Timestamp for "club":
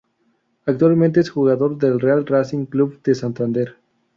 2.65-3.03